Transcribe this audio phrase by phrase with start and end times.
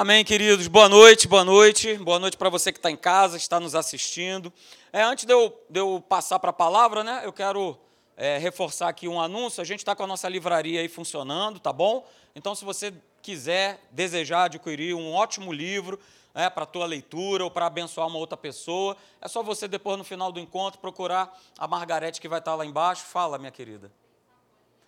[0.00, 0.68] Amém, queridos.
[0.68, 1.96] Boa noite, boa noite.
[1.96, 4.52] Boa noite para você que está em casa, está nos assistindo.
[4.92, 7.76] É, antes de eu, de eu passar para a palavra, né, eu quero
[8.16, 9.60] é, reforçar aqui um anúncio.
[9.60, 12.06] A gente está com a nossa livraria aí funcionando, tá bom?
[12.32, 15.98] Então, se você quiser, desejar adquirir um ótimo livro
[16.32, 19.98] é, para a tua leitura ou para abençoar uma outra pessoa, é só você, depois,
[19.98, 23.02] no final do encontro, procurar a Margarete que vai estar lá embaixo.
[23.02, 23.90] Fala, minha querida.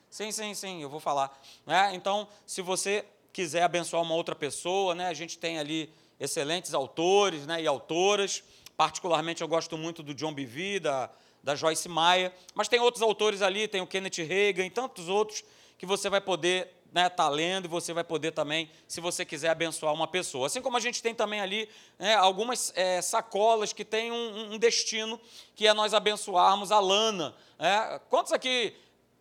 [0.09, 1.37] Sim, sim, sim, eu vou falar.
[1.67, 5.09] É, então, se você quiser abençoar uma outra pessoa, né?
[5.09, 8.43] A gente tem ali excelentes autores né, e autoras.
[8.77, 11.11] Particularmente eu gosto muito do John Bevere, da,
[11.43, 15.45] da Joyce Maia, mas tem outros autores ali, tem o Kenneth Reagan e tantos outros
[15.79, 19.51] que você vai poder né, tá lendo e você vai poder também, se você quiser
[19.51, 20.47] abençoar uma pessoa.
[20.47, 24.59] Assim como a gente tem também ali né, algumas é, sacolas que têm um, um,
[24.59, 25.21] destino,
[25.55, 27.35] que é nós abençoarmos a Lana.
[27.59, 28.75] É, quantos aqui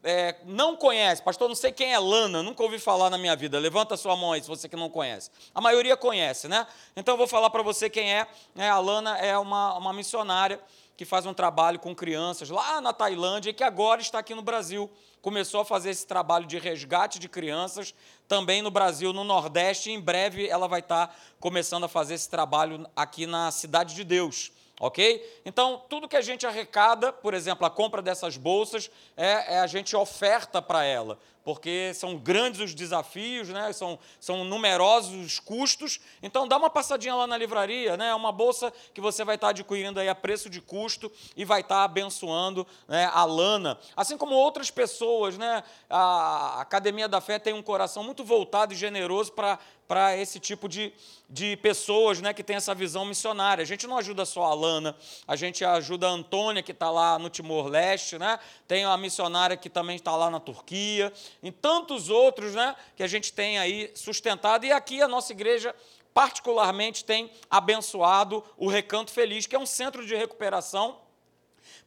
[0.03, 3.59] é, não conhece, pastor, não sei quem é Lana, nunca ouvi falar na minha vida.
[3.59, 5.29] Levanta sua mão aí se você que não conhece.
[5.53, 6.65] A maioria conhece, né?
[6.95, 8.27] Então eu vou falar para você quem é.
[8.55, 8.69] é.
[8.69, 10.59] A Lana é uma, uma missionária
[10.95, 14.41] que faz um trabalho com crianças lá na Tailândia e que agora está aqui no
[14.41, 14.89] Brasil.
[15.21, 17.93] Começou a fazer esse trabalho de resgate de crianças
[18.27, 22.29] também no Brasil, no Nordeste, e em breve ela vai estar começando a fazer esse
[22.29, 25.41] trabalho aqui na Cidade de Deus ok?
[25.45, 29.67] Então, tudo que a gente arrecada, por exemplo, a compra dessas bolsas, é, é a
[29.67, 33.73] gente oferta para ela porque são grandes os desafios, né?
[33.73, 35.99] são, são numerosos os custos.
[36.21, 38.09] Então, dá uma passadinha lá na livraria, né?
[38.09, 41.61] é uma bolsa que você vai estar adquirindo aí a preço de custo e vai
[41.61, 43.79] estar abençoando né, a Lana.
[43.95, 45.63] Assim como outras pessoas, né?
[45.89, 49.57] a Academia da Fé tem um coração muito voltado e generoso para
[49.89, 50.93] para esse tipo de,
[51.27, 53.63] de pessoas né, que tem essa visão missionária.
[53.63, 54.95] A gente não ajuda só a Lana,
[55.27, 58.37] a gente ajuda a Antônia, que está lá no Timor-Leste, né?
[58.67, 61.11] tem a missionária que também está lá na Turquia,
[61.41, 64.65] em tantos outros né, que a gente tem aí sustentado.
[64.65, 65.75] E aqui a nossa igreja,
[66.13, 70.99] particularmente, tem abençoado o Recanto Feliz, que é um centro de recuperação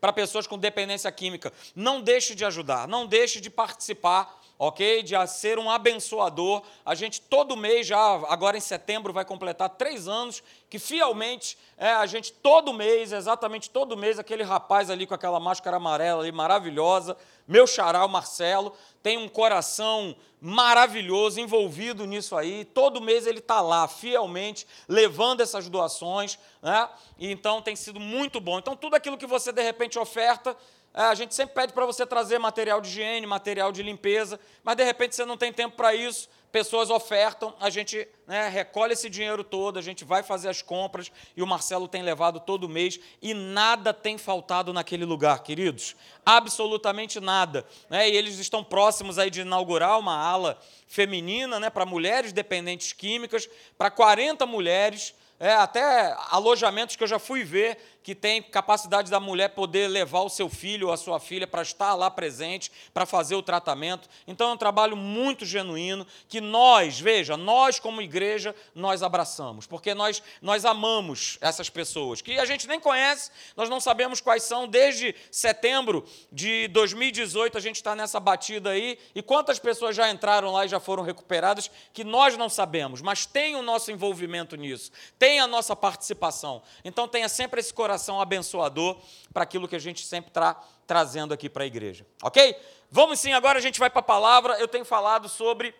[0.00, 1.52] para pessoas com dependência química.
[1.74, 5.02] Não deixe de ajudar, não deixe de participar ok?
[5.02, 6.62] De ser um abençoador.
[6.86, 10.40] A gente todo mês, já agora em setembro, vai completar três anos,
[10.70, 15.40] que fielmente é, a gente todo mês, exatamente todo mês, aquele rapaz ali com aquela
[15.40, 17.16] máscara amarela ali, maravilhosa,
[17.48, 18.72] meu xará, o Marcelo,
[19.02, 22.64] tem um coração maravilhoso envolvido nisso aí.
[22.64, 26.88] Todo mês ele está lá, fielmente, levando essas doações, né?
[27.18, 28.60] E então tem sido muito bom.
[28.60, 30.56] Então, tudo aquilo que você de repente oferta,
[30.94, 34.84] a gente sempre pede para você trazer material de higiene, material de limpeza, mas de
[34.84, 39.42] repente você não tem tempo para isso, pessoas ofertam, a gente né, recolhe esse dinheiro
[39.42, 43.32] todo, a gente vai fazer as compras e o Marcelo tem levado todo mês e
[43.32, 45.96] nada tem faltado naquele lugar, queridos.
[46.26, 47.66] Absolutamente nada.
[47.88, 52.92] Né, e eles estão próximos aí de inaugurar uma ala feminina né, para mulheres dependentes
[52.92, 53.48] químicas,
[53.78, 55.14] para 40 mulheres.
[55.40, 60.20] É, até alojamentos que eu já fui ver que tem capacidade da mulher poder levar
[60.20, 64.08] o seu filho ou a sua filha para estar lá presente, para fazer o tratamento.
[64.26, 69.94] Então é um trabalho muito genuíno que nós, veja, nós como igreja, nós abraçamos, porque
[69.94, 74.66] nós, nós amamos essas pessoas, que a gente nem conhece, nós não sabemos quais são,
[74.66, 80.52] desde setembro de 2018 a gente está nessa batida aí, e quantas pessoas já entraram
[80.52, 84.90] lá e já foram recuperadas, que nós não sabemos, mas tem o nosso envolvimento nisso,
[85.18, 86.62] tem a nossa participação.
[86.84, 88.96] Então tenha sempre esse coração coração abençoador
[89.34, 92.06] para aquilo que a gente sempre está trazendo aqui para a igreja.
[92.22, 92.56] Ok?
[92.90, 94.58] Vamos sim, agora a gente vai para a palavra.
[94.58, 95.74] Eu tenho falado sobre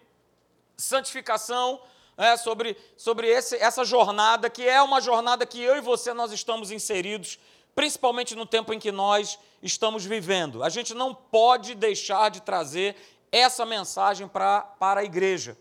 [0.77, 1.81] santificação,
[2.19, 6.33] é, sobre, sobre esse, essa jornada, que é uma jornada que eu e você nós
[6.33, 7.39] estamos inseridos,
[7.75, 10.63] principalmente no tempo em que nós estamos vivendo.
[10.63, 12.95] A gente não pode deixar de trazer
[13.31, 15.57] essa mensagem pra, para a igreja.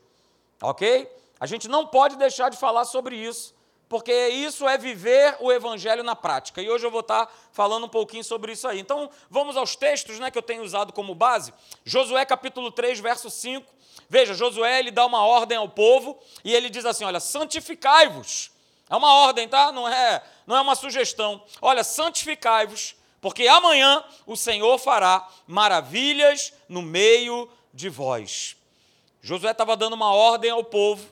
[0.61, 1.09] Ok?
[1.39, 3.55] A gente não pode deixar de falar sobre isso
[3.91, 6.61] porque isso é viver o evangelho na prática.
[6.61, 8.79] E hoje eu vou estar falando um pouquinho sobre isso aí.
[8.79, 11.53] Então, vamos aos textos né, que eu tenho usado como base.
[11.83, 13.69] Josué capítulo 3, verso 5.
[14.09, 18.51] Veja, Josué ele dá uma ordem ao povo e ele diz assim: olha, santificai-vos.
[18.89, 19.73] É uma ordem, tá?
[19.73, 21.43] Não é, não é uma sugestão.
[21.61, 28.55] Olha, santificai-vos, porque amanhã o Senhor fará maravilhas no meio de vós.
[29.21, 31.05] Josué estava dando uma ordem ao povo.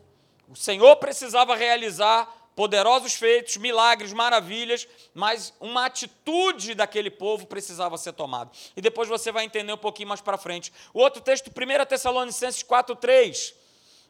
[0.47, 8.11] O Senhor precisava realizar poderosos feitos, milagres, maravilhas, mas uma atitude daquele povo precisava ser
[8.11, 8.51] tomada.
[8.75, 10.73] E depois você vai entender um pouquinho mais para frente.
[10.93, 13.53] O outro texto, 1 Tessalonicenses 4,3.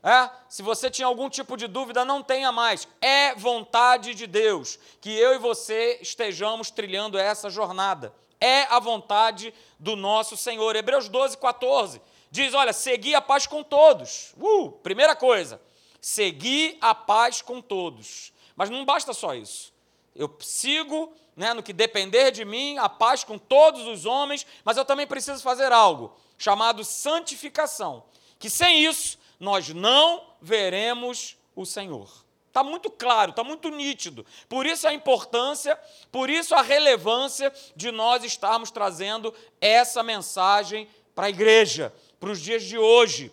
[0.01, 0.31] É?
[0.49, 2.87] Se você tinha algum tipo de dúvida, não tenha mais.
[2.99, 8.11] É vontade de Deus que eu e você estejamos trilhando essa jornada.
[8.41, 10.75] É a vontade do nosso Senhor.
[10.75, 12.01] Hebreus 12, 14
[12.31, 14.33] diz: Olha, segui a paz com todos.
[14.41, 15.61] Uh, primeira coisa
[16.01, 18.31] Segui a paz com todos.
[18.59, 19.73] Mas não basta só isso.
[20.13, 24.75] Eu sigo né, no que depender de mim, a paz com todos os homens, mas
[24.75, 28.03] eu também preciso fazer algo chamado santificação.
[28.37, 32.11] Que sem isso nós não veremos o Senhor.
[32.47, 34.25] Está muito claro, está muito nítido.
[34.49, 35.79] Por isso a importância,
[36.11, 40.85] por isso a relevância de nós estarmos trazendo essa mensagem
[41.15, 43.31] para a igreja, para os dias de hoje.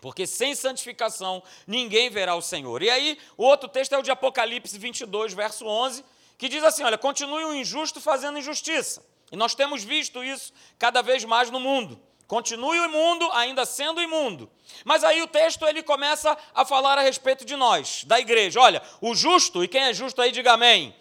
[0.00, 2.82] Porque sem santificação ninguém verá o Senhor.
[2.82, 6.04] E aí, o outro texto é o de Apocalipse 22, verso 11,
[6.36, 9.04] que diz assim: Olha, continue o injusto fazendo injustiça.
[9.30, 12.00] E nós temos visto isso cada vez mais no mundo.
[12.26, 14.50] Continue o imundo ainda sendo imundo.
[14.84, 18.60] Mas aí o texto ele começa a falar a respeito de nós, da igreja.
[18.60, 20.94] Olha, o justo, e quem é justo aí, diga amém.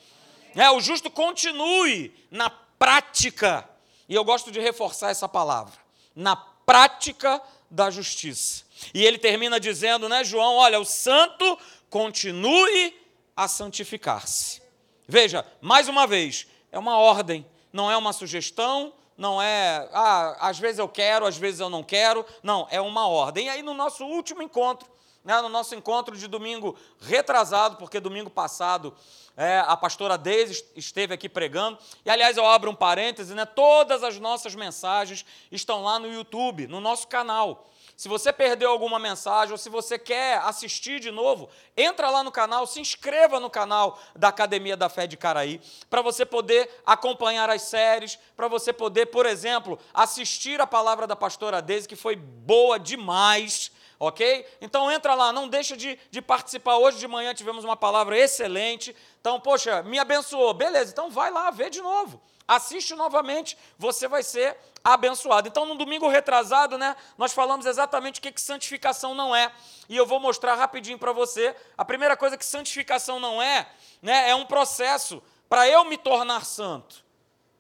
[0.56, 3.70] É, o justo continue na prática.
[4.08, 5.74] E eu gosto de reforçar essa palavra.
[6.16, 8.64] Na prática da justiça.
[8.94, 11.58] E ele termina dizendo, né, João, olha, o santo
[11.90, 12.96] continue
[13.36, 14.62] a santificar-se.
[15.08, 20.60] Veja, mais uma vez, é uma ordem, não é uma sugestão, não é, ah, às
[20.60, 22.24] vezes eu quero, às vezes eu não quero.
[22.44, 23.48] Não, é uma ordem.
[23.48, 24.88] E aí, no nosso último encontro,
[25.24, 28.94] né, no nosso encontro de domingo retrasado, porque domingo passado
[29.36, 31.80] é, a pastora Deise esteve aqui pregando.
[32.06, 36.68] E, aliás, eu abro um parêntese, né, todas as nossas mensagens estão lá no YouTube,
[36.68, 37.68] no nosso canal.
[37.98, 42.32] Se você perdeu alguma mensagem ou se você quer assistir de novo, entra lá no
[42.32, 45.60] canal, se inscreva no canal da Academia da Fé de Caraí,
[45.90, 51.16] para você poder acompanhar as séries, para você poder, por exemplo, assistir a palavra da
[51.16, 54.46] pastora Deise, que foi boa demais ok?
[54.62, 56.78] Então entra lá, não deixa de, de, participar.
[56.78, 58.96] Hoje de manhã tivemos uma palavra excelente.
[59.20, 60.54] Então, poxa, me abençoou.
[60.54, 62.22] Beleza, então vai lá, vê de novo.
[62.48, 65.48] Assiste novamente, você vai ser abençoado.
[65.48, 69.52] Então, no domingo retrasado, né, nós falamos exatamente o que, que santificação não é.
[69.90, 71.56] E eu vou mostrar rapidinho para você.
[71.78, 73.70] A primeira coisa que santificação não é,
[74.02, 77.06] né, é um processo para eu me tornar santo.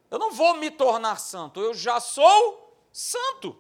[0.09, 3.57] Eu não vou me tornar santo, eu já sou santo.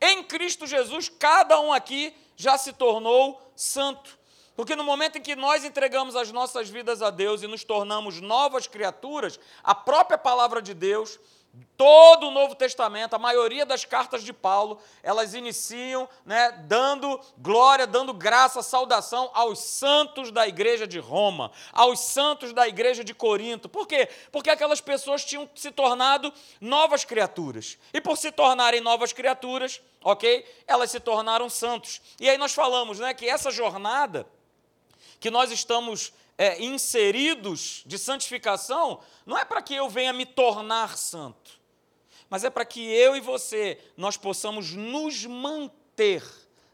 [0.00, 4.17] Em Cristo Jesus, cada um aqui já se tornou santo.
[4.58, 8.20] Porque no momento em que nós entregamos as nossas vidas a Deus e nos tornamos
[8.20, 11.16] novas criaturas, a própria palavra de Deus,
[11.76, 17.86] todo o Novo Testamento, a maioria das cartas de Paulo, elas iniciam né, dando glória,
[17.86, 23.68] dando graça, saudação aos santos da igreja de Roma, aos santos da igreja de Corinto.
[23.68, 24.08] Por quê?
[24.32, 27.78] Porque aquelas pessoas tinham se tornado novas criaturas.
[27.94, 30.44] E por se tornarem novas criaturas, ok?
[30.66, 32.00] Elas se tornaram santos.
[32.18, 34.26] E aí nós falamos né, que essa jornada
[35.20, 40.96] que nós estamos é, inseridos de santificação, não é para que eu venha me tornar
[40.96, 41.58] santo,
[42.30, 46.22] mas é para que eu e você nós possamos nos manter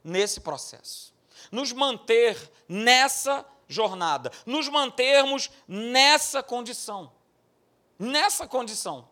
[0.03, 1.15] nesse processo,
[1.51, 2.37] nos manter
[2.69, 7.11] nessa jornada, nos mantermos nessa condição.
[7.99, 9.09] Nessa condição.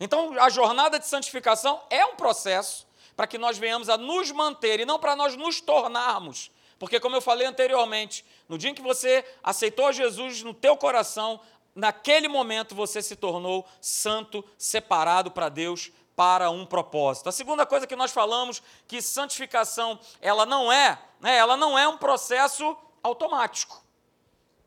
[0.00, 4.80] Então, a jornada de santificação é um processo para que nós venhamos a nos manter
[4.80, 6.50] e não para nós nos tornarmos
[6.82, 11.38] porque, como eu falei anteriormente, no dia em que você aceitou Jesus no teu coração,
[11.76, 17.28] naquele momento você se tornou santo, separado para Deus, para um propósito.
[17.28, 21.86] A segunda coisa que nós falamos que santificação ela não é, né, ela não é
[21.86, 23.80] um processo automático.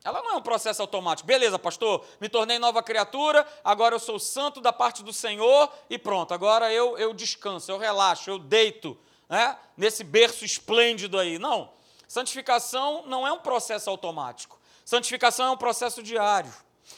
[0.01, 1.27] Ela não é um processo automático.
[1.27, 5.97] Beleza, pastor, me tornei nova criatura, agora eu sou santo da parte do Senhor e
[5.97, 11.37] pronto, agora eu, eu descanso, eu relaxo, eu deito né, nesse berço esplêndido aí.
[11.37, 11.75] Não.
[12.07, 14.59] Santificação não é um processo automático.
[14.83, 16.53] Santificação é um processo diário.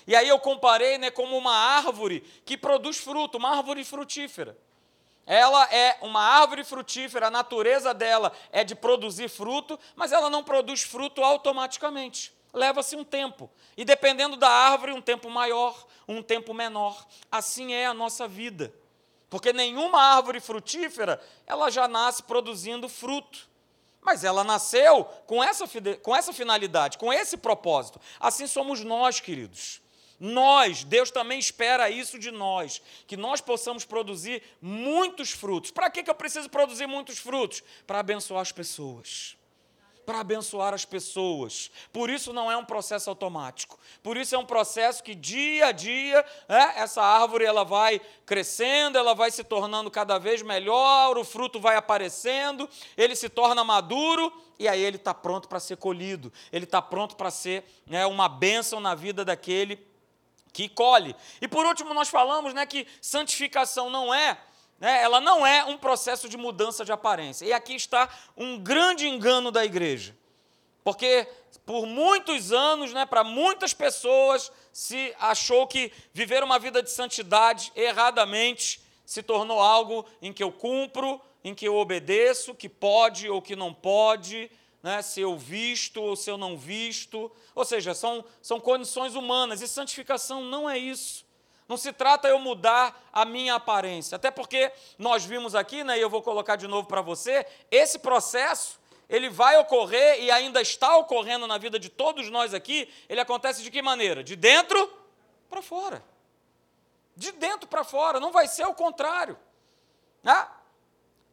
[0.06, 4.58] E aí eu comparei né, como uma árvore que produz fruto, uma árvore frutífera.
[5.26, 10.44] Ela é uma árvore frutífera, a natureza dela é de produzir fruto, mas ela não
[10.44, 12.34] produz fruto automaticamente.
[12.54, 13.50] Leva-se um tempo.
[13.76, 17.06] E dependendo da árvore, um tempo maior, um tempo menor.
[17.30, 18.74] Assim é a nossa vida.
[19.30, 23.50] Porque nenhuma árvore frutífera, ela já nasce produzindo fruto.
[24.08, 25.66] Mas ela nasceu com essa,
[26.02, 28.00] com essa finalidade, com esse propósito.
[28.18, 29.82] Assim somos nós, queridos.
[30.18, 35.72] Nós, Deus também espera isso de nós, que nós possamos produzir muitos frutos.
[35.72, 37.62] Para que eu preciso produzir muitos frutos?
[37.86, 39.37] Para abençoar as pessoas
[40.08, 41.70] para abençoar as pessoas.
[41.92, 43.78] Por isso não é um processo automático.
[44.02, 48.98] Por isso é um processo que dia a dia né, essa árvore ela vai crescendo,
[48.98, 54.32] ela vai se tornando cada vez melhor, o fruto vai aparecendo, ele se torna maduro
[54.58, 56.32] e aí ele está pronto para ser colhido.
[56.54, 59.86] Ele está pronto para ser né, uma bênção na vida daquele
[60.54, 61.14] que colhe.
[61.42, 64.38] E por último nós falamos né, que santificação não é
[64.80, 67.46] né, ela não é um processo de mudança de aparência.
[67.46, 70.16] E aqui está um grande engano da igreja.
[70.84, 71.28] Porque
[71.66, 77.72] por muitos anos, né, para muitas pessoas, se achou que viver uma vida de santidade
[77.76, 83.42] erradamente se tornou algo em que eu cumpro, em que eu obedeço, que pode ou
[83.42, 84.50] que não pode,
[84.84, 87.32] né, se eu visto ou se eu não visto.
[87.54, 89.62] Ou seja, são, são condições humanas.
[89.62, 91.26] E santificação não é isso.
[91.68, 94.16] Não se trata eu mudar a minha aparência.
[94.16, 98.00] Até porque nós vimos aqui, né, e eu vou colocar de novo para você, esse
[98.00, 102.92] processo, ele vai ocorrer e ainda está ocorrendo na vida de todos nós aqui.
[103.08, 104.24] Ele acontece de que maneira?
[104.24, 104.92] De dentro
[105.50, 106.04] para fora.
[107.16, 109.38] De dentro para fora, não vai ser o contrário.
[110.24, 110.48] Né?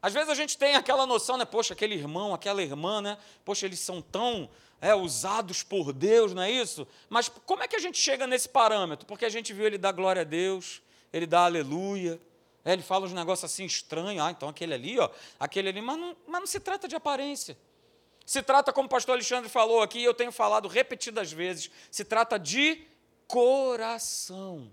[0.01, 1.45] Às vezes a gente tem aquela noção, né?
[1.45, 3.19] Poxa, aquele irmão, aquela irmã, né?
[3.45, 4.49] Poxa, eles são tão
[4.85, 6.87] é, usados por Deus, não é isso?
[7.09, 9.07] Mas como é que a gente chega nesse parâmetro?
[9.07, 12.21] Porque a gente viu ele dar glória a Deus, ele dá aleluia,
[12.63, 15.09] é, ele fala uns negócios assim estranhos, ah, então aquele ali, ó,
[15.41, 17.57] aquele ali, mas não, mas não se trata de aparência.
[18.27, 22.39] Se trata, como o pastor Alexandre falou aqui, eu tenho falado repetidas vezes, se trata
[22.39, 22.87] de
[23.27, 24.71] coração.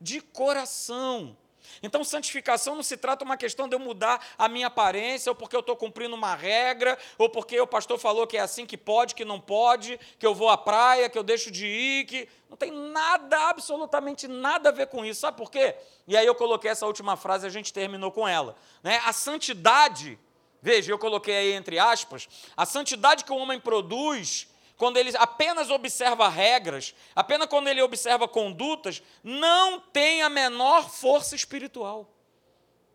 [0.00, 1.36] De coração.
[1.82, 5.54] Então, santificação não se trata uma questão de eu mudar a minha aparência, ou porque
[5.54, 9.14] eu estou cumprindo uma regra, ou porque o pastor falou que é assim que pode,
[9.14, 12.28] que não pode, que eu vou à praia, que eu deixo de ir, que.
[12.48, 15.20] Não tem nada, absolutamente nada a ver com isso.
[15.20, 15.74] Sabe por quê?
[16.06, 18.56] E aí eu coloquei essa última frase e a gente terminou com ela.
[18.82, 19.02] Né?
[19.04, 20.18] A santidade,
[20.62, 24.48] veja, eu coloquei aí entre aspas, a santidade que o homem produz
[24.78, 31.34] quando ele apenas observa regras, apenas quando ele observa condutas, não tem a menor força
[31.34, 32.08] espiritual.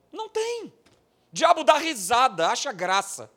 [0.09, 0.73] Não tem.
[1.31, 3.29] Diabo dá risada, acha graça.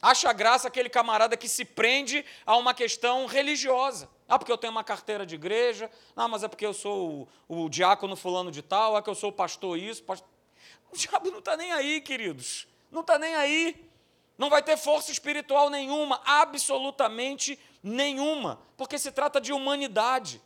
[0.00, 4.08] Acha graça aquele camarada que se prende a uma questão religiosa.
[4.28, 5.90] Ah, porque eu tenho uma carteira de igreja.
[6.14, 8.96] Ah, mas é porque eu sou o, o diácono fulano de tal.
[8.96, 10.04] É que eu sou o pastor isso.
[10.04, 10.28] Pastor...
[10.92, 12.68] O diabo não está nem aí, queridos.
[12.92, 13.90] Não está nem aí.
[14.36, 20.42] Não vai ter força espiritual nenhuma, absolutamente nenhuma, porque se trata de humanidade.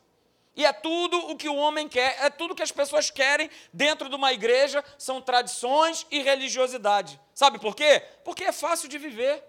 [0.55, 4.09] E é tudo o que o homem quer, é tudo que as pessoas querem dentro
[4.09, 7.19] de uma igreja, são tradições e religiosidade.
[7.33, 8.03] Sabe por quê?
[8.25, 9.43] Porque é fácil de viver,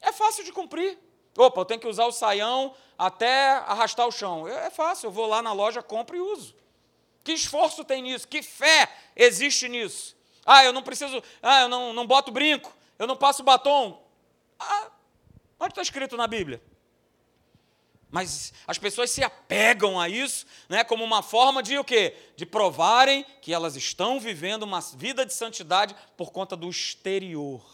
[0.00, 0.98] é fácil de cumprir.
[1.36, 4.46] Opa, eu tenho que usar o saião até arrastar o chão.
[4.46, 6.54] É, é fácil, eu vou lá na loja, compro e uso.
[7.24, 8.28] Que esforço tem nisso?
[8.28, 10.16] Que fé existe nisso?
[10.44, 14.06] Ah, eu não preciso, ah, eu não, não boto brinco eu não passo batom.
[14.58, 14.90] Ah,
[15.58, 16.62] onde está escrito na Bíblia?
[18.10, 22.14] Mas as pessoas se apegam a isso, né, como uma forma de o quê?
[22.36, 27.64] De provarem que elas estão vivendo uma vida de santidade por conta do exterior.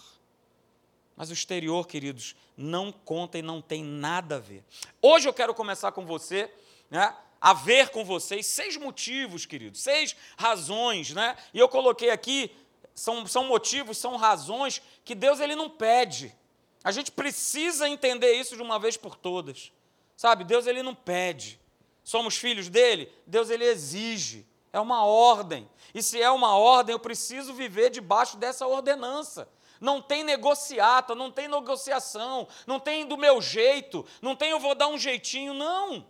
[1.17, 4.63] Mas o exterior, queridos, não conta e não tem nada a ver.
[5.03, 6.49] Hoje eu quero começar com você,
[6.89, 11.37] né, a ver com vocês seis motivos, queridos, seis razões, né?
[11.53, 12.51] E eu coloquei aqui
[12.97, 16.35] são, são motivos, são razões que Deus ele não pede.
[16.83, 19.71] A gente precisa entender isso de uma vez por todas.
[20.17, 21.61] Sabe, Deus ele não pede.
[22.03, 24.47] Somos filhos dele, Deus ele exige.
[24.73, 25.69] É uma ordem.
[25.95, 29.47] E se é uma ordem, eu preciso viver debaixo dessa ordenança.
[29.79, 34.75] Não tem negociata, não tem negociação, não tem do meu jeito, não tem eu vou
[34.75, 36.07] dar um jeitinho, não.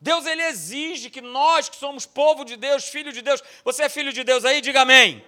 [0.00, 3.88] Deus ele exige que nós que somos povo de Deus, filho de Deus, você é
[3.88, 5.24] filho de Deus aí, diga amém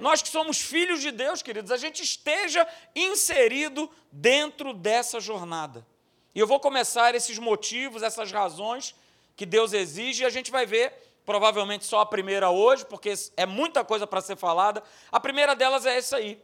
[0.00, 5.86] nós que somos filhos de Deus, queridos, a gente esteja inserido dentro dessa jornada.
[6.34, 8.94] E eu vou começar esses motivos, essas razões
[9.36, 10.92] que Deus exige, e a gente vai ver,
[11.24, 14.82] provavelmente só a primeira hoje, porque é muita coisa para ser falada.
[15.10, 16.42] A primeira delas é essa aí.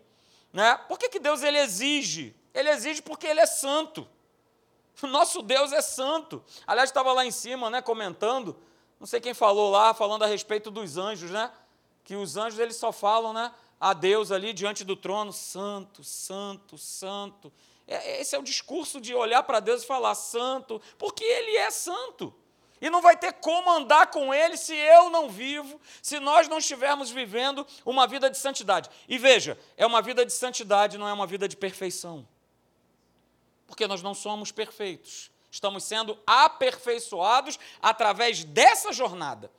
[0.52, 0.78] Né?
[0.88, 2.34] Por que, que Deus ele exige?
[2.54, 4.08] Ele exige porque ele é santo.
[5.02, 6.42] O nosso Deus é santo.
[6.66, 8.56] Aliás, estava lá em cima, né, comentando,
[8.98, 11.50] não sei quem falou lá, falando a respeito dos anjos, né?
[12.06, 16.78] Que os anjos eles só falam né, a Deus ali diante do trono, santo, santo,
[16.78, 17.52] santo.
[17.84, 21.68] É, esse é o discurso de olhar para Deus e falar santo, porque Ele é
[21.68, 22.32] santo.
[22.80, 26.58] E não vai ter como andar com Ele se eu não vivo, se nós não
[26.58, 28.88] estivermos vivendo uma vida de santidade.
[29.08, 32.26] E veja, é uma vida de santidade, não é uma vida de perfeição.
[33.66, 35.28] Porque nós não somos perfeitos.
[35.50, 39.50] Estamos sendo aperfeiçoados através dessa jornada.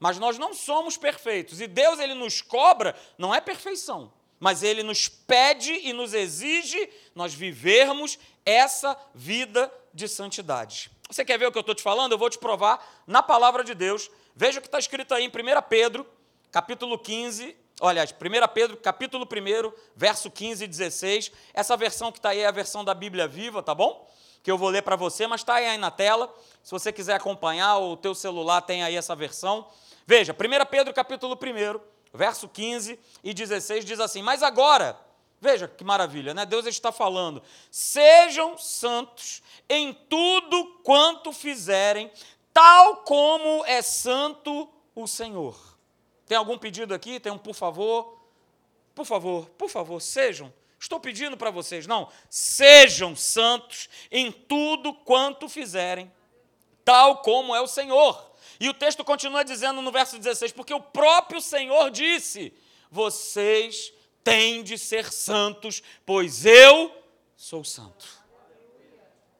[0.00, 1.60] Mas nós não somos perfeitos.
[1.60, 6.90] E Deus, ele nos cobra, não é perfeição, mas ele nos pede e nos exige
[7.14, 10.90] nós vivermos essa vida de santidade.
[11.10, 12.12] Você quer ver o que eu estou te falando?
[12.12, 14.10] Eu vou te provar na palavra de Deus.
[14.34, 15.32] Veja o que está escrito aí em 1
[15.68, 16.06] Pedro,
[16.50, 21.32] capítulo 15, olha, 1 Pedro, capítulo 1, verso 15 e 16.
[21.52, 24.08] Essa versão que está aí é a versão da Bíblia Viva, tá bom?
[24.42, 26.34] Que eu vou ler para você, mas está aí na tela.
[26.62, 29.66] Se você quiser acompanhar, o teu celular tem aí essa versão.
[30.10, 31.80] Veja, 1 Pedro capítulo 1,
[32.12, 34.98] verso 15 e 16 diz assim: Mas agora,
[35.40, 36.44] Veja que maravilha, né?
[36.44, 37.40] Deus está falando:
[37.70, 42.10] sejam santos em tudo quanto fizerem,
[42.52, 45.56] tal como é santo o Senhor.
[46.26, 47.20] Tem algum pedido aqui?
[47.20, 48.20] Tem um por favor?
[48.96, 50.52] Por favor, por favor, sejam.
[50.78, 56.10] Estou pedindo para vocês, não, sejam santos em tudo quanto fizerem,
[56.84, 58.29] tal como é o Senhor.
[58.60, 62.52] E o texto continua dizendo no verso 16: porque o próprio Senhor disse:
[62.90, 63.90] vocês
[64.22, 66.94] têm de ser santos, pois eu
[67.34, 68.06] sou santo.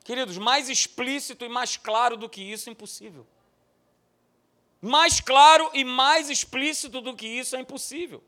[0.02, 3.26] Queridos, mais explícito e mais claro do que isso, impossível.
[4.80, 8.24] Mais claro e mais explícito do que isso é impossível.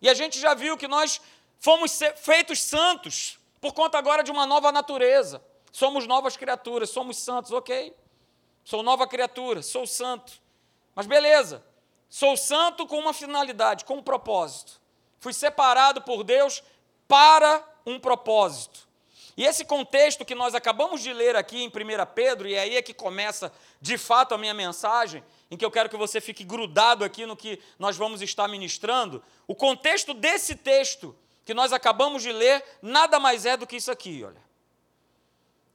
[0.00, 1.20] E a gente já viu que nós
[1.60, 5.44] fomos feitos santos por conta agora de uma nova natureza.
[5.70, 7.94] Somos novas criaturas, somos santos, ok.
[8.64, 10.32] Sou nova criatura, sou santo.
[10.94, 11.64] Mas beleza,
[12.08, 14.80] sou santo com uma finalidade, com um propósito.
[15.18, 16.62] Fui separado por Deus
[17.08, 18.88] para um propósito.
[19.36, 21.70] E esse contexto que nós acabamos de ler aqui em 1
[22.14, 25.88] Pedro, e aí é que começa de fato a minha mensagem, em que eu quero
[25.88, 29.22] que você fique grudado aqui no que nós vamos estar ministrando.
[29.46, 33.90] O contexto desse texto que nós acabamos de ler nada mais é do que isso
[33.90, 34.42] aqui, olha.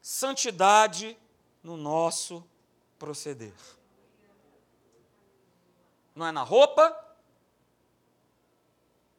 [0.02, 1.18] Santidade
[1.64, 2.44] no nosso
[2.98, 3.54] proceder.
[6.16, 6.96] Não é na roupa,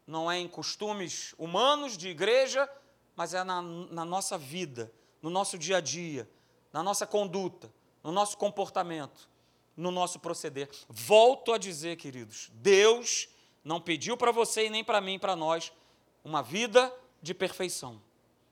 [0.06, 2.68] não é em costumes humanos de igreja,
[3.14, 6.28] mas é na, na nossa vida, no nosso dia a dia,
[6.72, 9.28] na nossa conduta, no nosso comportamento,
[9.76, 10.68] no nosso proceder.
[10.88, 13.28] Volto a dizer, queridos, Deus
[13.62, 15.72] não pediu para você e nem para mim, para nós,
[16.24, 18.00] uma vida de perfeição,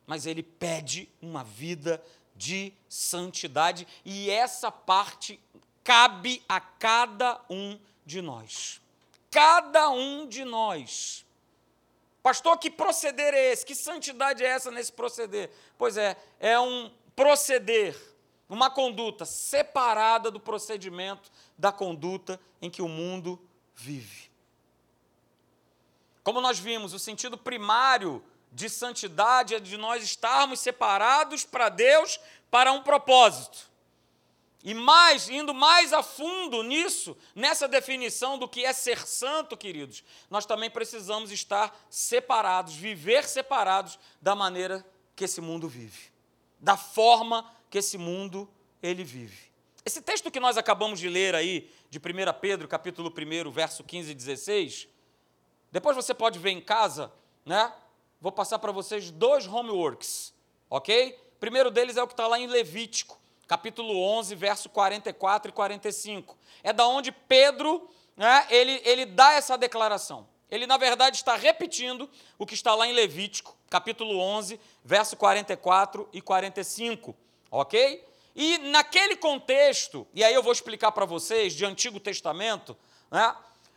[0.06, 2.02] mas Ele pede uma vida
[2.36, 5.40] de santidade e essa parte
[5.82, 8.80] cabe a cada um de nós.
[9.30, 11.24] Cada um de nós.
[12.22, 13.64] Pastor, que proceder é esse?
[13.64, 15.50] Que santidade é essa nesse proceder?
[15.78, 17.96] Pois é, é um proceder,
[18.48, 23.40] uma conduta separada do procedimento da conduta em que o mundo
[23.74, 24.30] vive.
[26.24, 28.20] Como nós vimos, o sentido primário
[28.56, 32.18] de santidade é de nós estarmos separados para Deus
[32.50, 33.70] para um propósito.
[34.64, 40.02] E mais, indo mais a fundo nisso, nessa definição do que é ser santo, queridos,
[40.30, 44.82] nós também precisamos estar separados, viver separados da maneira
[45.14, 46.10] que esse mundo vive,
[46.58, 48.48] da forma que esse mundo
[48.82, 49.52] ele vive.
[49.84, 52.02] Esse texto que nós acabamos de ler aí, de 1
[52.40, 54.88] Pedro, capítulo 1, verso 15 e 16,
[55.70, 57.12] depois você pode ver em casa,
[57.44, 57.70] né?
[58.26, 60.34] Vou passar para vocês dois homeworks,
[60.68, 61.16] ok?
[61.38, 66.36] Primeiro deles é o que está lá em Levítico, capítulo 11, verso 44 e 45.
[66.64, 70.26] É da onde Pedro, né, ele, ele dá essa declaração.
[70.50, 76.08] Ele, na verdade, está repetindo o que está lá em Levítico, capítulo 11, verso 44
[76.12, 77.14] e 45,
[77.48, 78.04] ok?
[78.34, 82.76] E naquele contexto, e aí eu vou explicar para vocês, de Antigo Testamento,
[83.08, 83.36] né,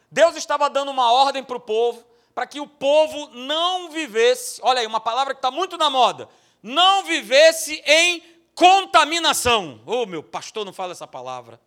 [0.09, 2.08] Deus estava dando uma ordem para o povo,
[2.39, 6.29] para que o povo não vivesse, olha aí, uma palavra que está muito na moda,
[6.63, 8.23] não vivesse em
[8.55, 9.81] contaminação.
[9.85, 11.59] Ô, oh, meu pastor não fala essa palavra.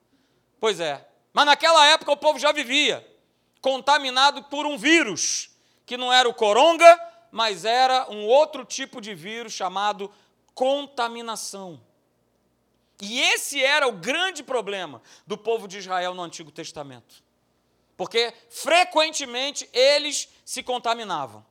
[0.58, 1.06] Pois é.
[1.30, 3.06] Mas naquela época o povo já vivia
[3.60, 5.50] contaminado por um vírus,
[5.84, 6.98] que não era o coronga,
[7.30, 10.10] mas era um outro tipo de vírus chamado
[10.54, 11.82] contaminação.
[12.98, 17.22] E esse era o grande problema do povo de Israel no Antigo Testamento.
[17.94, 21.44] Porque frequentemente eles se contaminavam.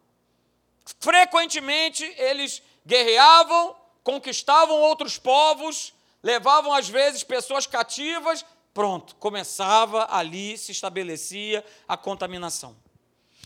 [0.99, 10.71] Frequentemente eles guerreavam, conquistavam outros povos, levavam às vezes pessoas cativas, pronto, começava ali, se
[10.71, 12.75] estabelecia a contaminação.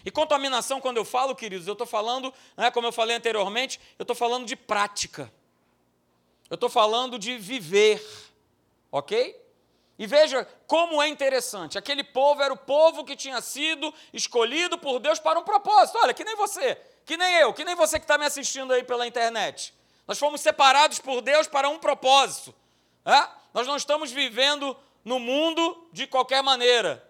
[0.06, 4.04] E contaminação, quando eu falo, queridos, eu estou falando, né, como eu falei anteriormente, eu
[4.04, 5.32] estou falando de prática.
[6.48, 8.06] Eu estou falando de viver,
[8.92, 9.45] ok?
[9.98, 15.00] E veja como é interessante: aquele povo era o povo que tinha sido escolhido por
[15.00, 15.98] Deus para um propósito.
[16.02, 18.84] Olha, que nem você, que nem eu, que nem você que está me assistindo aí
[18.84, 19.74] pela internet.
[20.08, 22.54] Nós fomos separados por Deus para um propósito.
[23.06, 23.28] É?
[23.54, 27.08] Nós não estamos vivendo no mundo de qualquer maneira.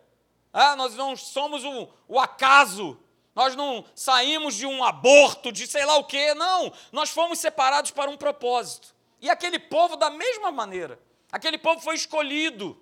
[0.53, 0.75] É?
[0.75, 2.99] Nós não somos o, o acaso.
[3.33, 6.33] Nós não saímos de um aborto, de sei lá o quê.
[6.35, 6.71] Não.
[6.91, 8.95] Nós fomos separados para um propósito.
[9.19, 10.99] E aquele povo, da mesma maneira,
[11.35, 12.81] aquele povo foi escolhido.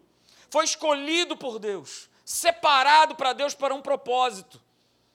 [0.50, 2.08] Foi escolhido por Deus.
[2.24, 4.62] Separado para Deus para um propósito.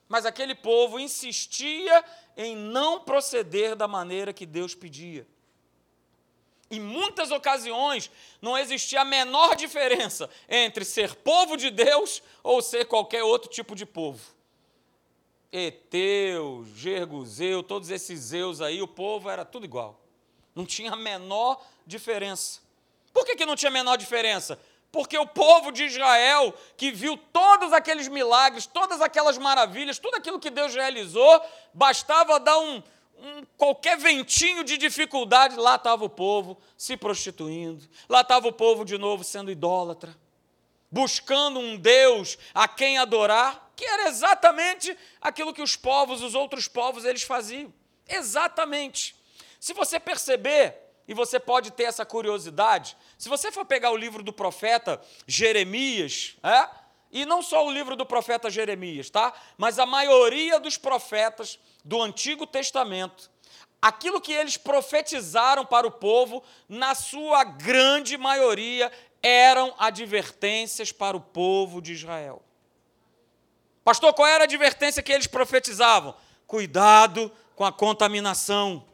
[0.09, 2.05] Mas aquele povo insistia
[2.37, 5.24] em não proceder da maneira que Deus pedia.
[6.68, 8.11] Em muitas ocasiões,
[8.42, 13.77] não existia a menor diferença entre ser povo de Deus ou ser qualquer outro tipo
[13.77, 14.20] de povo.
[15.53, 19.98] Eteu, Gerguzeu, todos esses Zeus aí, o povo era tudo igual.
[20.55, 22.67] Não tinha a menor diferença.
[23.18, 24.57] Por que, que não tinha a menor diferença?
[24.92, 30.38] Porque o povo de Israel, que viu todos aqueles milagres, todas aquelas maravilhas, tudo aquilo
[30.38, 31.42] que Deus realizou,
[31.74, 32.81] bastava dar um,
[33.18, 38.85] um qualquer ventinho de dificuldade, lá estava o povo se prostituindo, lá estava o povo
[38.85, 40.16] de novo sendo idólatra,
[40.88, 46.68] buscando um Deus a quem adorar, que era exatamente aquilo que os povos, os outros
[46.68, 47.74] povos, eles faziam.
[48.07, 49.16] Exatamente.
[49.59, 54.23] Se você perceber, e você pode ter essa curiosidade, se você for pegar o livro
[54.23, 56.68] do profeta Jeremias, é?
[57.11, 59.33] e não só o livro do profeta Jeremias, tá?
[59.57, 63.31] Mas a maioria dos profetas do Antigo Testamento,
[63.81, 68.92] aquilo que eles profetizaram para o povo, na sua grande maioria,
[69.23, 72.42] eram advertências para o povo de Israel.
[73.83, 76.14] Pastor, qual era a advertência que eles profetizavam?
[76.47, 78.85] Cuidado com a contaminação.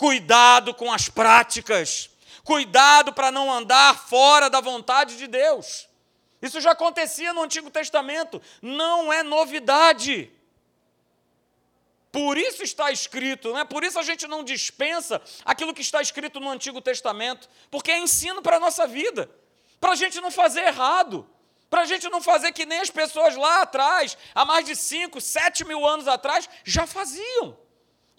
[0.00, 2.08] Cuidado com as práticas.
[2.42, 5.86] Cuidado para não andar fora da vontade de Deus.
[6.40, 10.32] Isso já acontecia no Antigo Testamento, não é novidade.
[12.10, 13.62] Por isso está escrito, né?
[13.66, 17.98] por isso a gente não dispensa aquilo que está escrito no Antigo Testamento, porque é
[17.98, 19.30] ensino para a nossa vida,
[19.78, 21.28] para a gente não fazer errado,
[21.68, 25.20] para a gente não fazer que nem as pessoas lá atrás, há mais de 5,
[25.20, 27.68] 7 mil anos atrás, já faziam.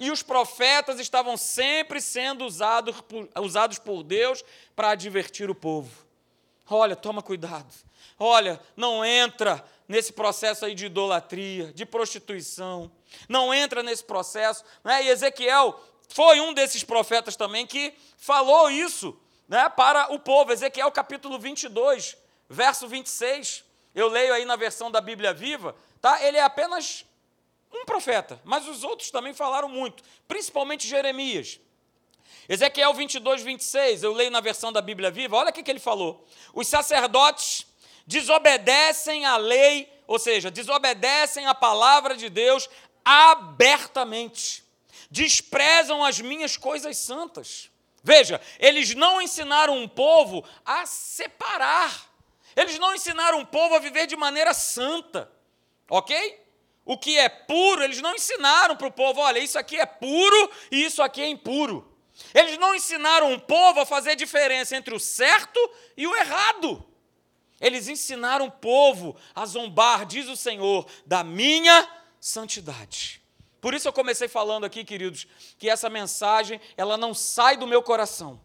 [0.02, 4.44] E os profetas estavam sempre sendo usados por, usados por Deus
[4.76, 5.92] para advertir o povo.
[6.68, 7.72] Olha, toma cuidado.
[8.18, 12.92] Olha, não entra nesse processo aí de idolatria, de prostituição.
[13.30, 14.64] Não entra nesse processo.
[14.84, 15.04] Né?
[15.04, 19.16] E Ezequiel foi um desses profetas também que falou isso
[19.48, 20.52] né, para o povo.
[20.52, 22.18] Ezequiel capítulo 22,
[22.50, 23.64] verso 26.
[23.94, 25.76] Eu leio aí na versão da Bíblia Viva.
[26.02, 26.24] Tá?
[26.24, 27.06] Ele é apenas
[27.74, 31.60] um profeta, mas os outros também falaram muito, principalmente Jeremias.
[32.48, 36.26] Ezequiel 22, 26, eu leio na versão da Bíblia Viva, olha o que ele falou.
[36.54, 37.66] Os sacerdotes
[38.06, 42.70] desobedecem a lei, ou seja, desobedecem a palavra de Deus
[43.06, 44.64] abertamente,
[45.10, 47.70] desprezam as minhas coisas santas.
[48.04, 52.10] Veja, eles não ensinaram um povo a separar,
[52.56, 55.32] eles não ensinaram um povo a viver de maneira santa,
[55.90, 56.42] ok?
[56.86, 60.52] O que é puro, eles não ensinaram para o povo: olha, isso aqui é puro
[60.72, 61.88] e isso aqui é impuro.
[62.34, 65.60] Eles não ensinaram o povo a fazer diferença entre o certo
[65.96, 66.86] e o errado.
[67.60, 71.88] Eles ensinaram o povo a zombar, diz o Senhor, da minha
[72.20, 73.22] santidade.
[73.62, 75.28] Por isso eu comecei falando aqui, queridos,
[75.60, 78.42] que essa mensagem, ela não sai do meu coração.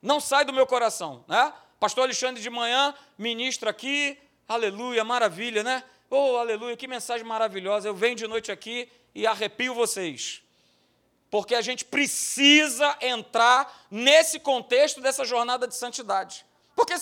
[0.00, 1.52] Não sai do meu coração, né?
[1.78, 4.18] Pastor Alexandre de manhã ministra aqui,
[4.48, 5.84] aleluia, maravilha, né?
[6.10, 7.86] Oh, aleluia, que mensagem maravilhosa.
[7.86, 10.42] Eu venho de noite aqui e arrepio vocês.
[11.30, 16.44] Porque a gente precisa entrar nesse contexto dessa jornada de santidade.
[16.74, 16.94] Porque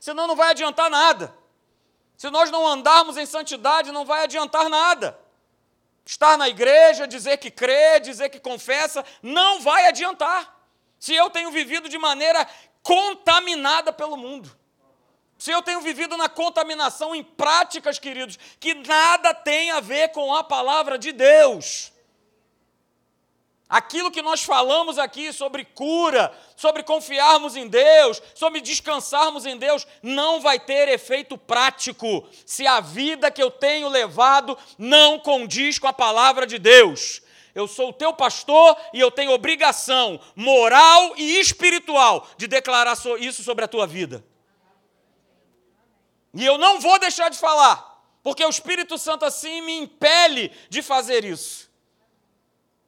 [0.00, 1.32] senão não vai adiantar nada.
[2.16, 5.16] Se nós não andarmos em santidade, não vai adiantar nada.
[6.04, 10.56] Estar na igreja, dizer que crê, dizer que confessa, não vai adiantar.
[10.98, 12.48] Se eu tenho vivido de maneira
[12.82, 14.50] contaminada pelo mundo.
[15.38, 20.34] Se eu tenho vivido na contaminação em práticas, queridos, que nada tem a ver com
[20.34, 21.92] a palavra de Deus.
[23.68, 29.84] Aquilo que nós falamos aqui sobre cura, sobre confiarmos em Deus, sobre descansarmos em Deus,
[30.02, 35.88] não vai ter efeito prático se a vida que eu tenho levado não condiz com
[35.88, 37.20] a palavra de Deus.
[37.56, 43.42] Eu sou o teu pastor e eu tenho obrigação moral e espiritual de declarar isso
[43.42, 44.24] sobre a tua vida.
[46.36, 50.82] E eu não vou deixar de falar, porque o Espírito Santo assim me impele de
[50.82, 51.70] fazer isso.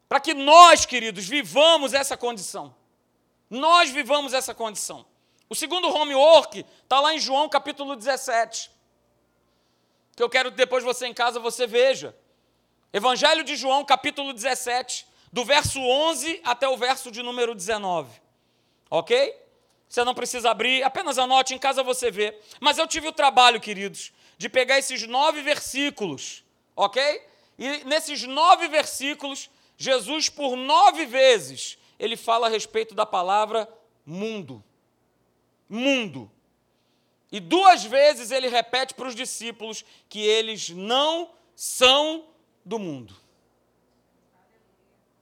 [0.07, 2.75] Para que nós, queridos, vivamos essa condição.
[3.49, 5.07] Nós vivamos essa condição.
[5.49, 8.71] O segundo homework está lá em João capítulo 17.
[10.15, 12.15] Que eu quero que depois você em casa você veja.
[12.93, 18.21] Evangelho de João, capítulo 17, do verso 11 até o verso de número 19.
[18.91, 19.48] Ok?
[19.89, 22.39] Você não precisa abrir, apenas anote, em casa você vê.
[22.61, 26.45] Mas eu tive o trabalho, queridos, de pegar esses nove versículos,
[26.77, 27.23] ok?
[27.59, 33.69] E nesses nove versículos, Jesus, por nove vezes, ele fala a respeito da palavra
[34.05, 34.63] mundo.
[35.69, 36.31] Mundo.
[37.31, 42.27] E duas vezes ele repete para os discípulos que eles não são
[42.65, 43.15] do mundo.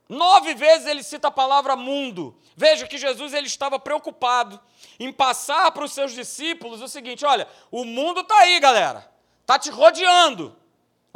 [0.08, 2.36] Nove vezes ele cita a palavra mundo.
[2.56, 4.60] Veja que Jesus ele estava preocupado
[5.00, 9.10] em passar para os seus discípulos o seguinte: olha, o mundo está aí, galera,
[9.42, 10.56] está te rodeando,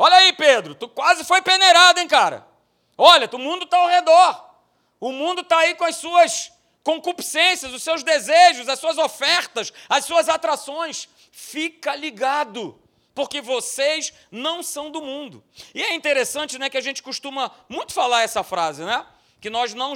[0.03, 2.49] Olha aí, Pedro, tu quase foi peneirado, hein, cara?
[2.97, 4.51] Olha, o mundo está ao redor.
[4.99, 6.51] O mundo está aí com as suas
[6.83, 11.07] concupiscências, os seus desejos, as suas ofertas, as suas atrações.
[11.31, 12.81] Fica ligado,
[13.21, 15.45] porque vocês não são do mundo.
[15.75, 19.05] E é interessante, né, que a gente costuma muito falar essa frase, né?
[19.43, 19.93] Que nós não,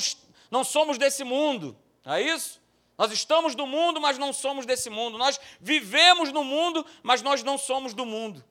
[0.50, 2.60] não somos desse mundo, é isso?
[2.98, 5.16] Nós estamos do mundo, mas não somos desse mundo.
[5.16, 8.44] Nós vivemos no mundo, mas nós não somos do mundo.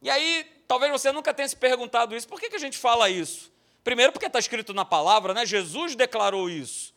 [0.00, 2.26] E aí, talvez você nunca tenha se perguntado isso.
[2.26, 3.52] Por que, que a gente fala isso?
[3.84, 5.44] Primeiro, porque está escrito na palavra, né?
[5.44, 6.94] Jesus declarou isso.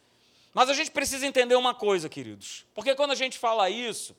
[0.53, 2.65] Mas a gente precisa entender uma coisa, queridos.
[2.73, 4.15] Porque quando a gente fala isso,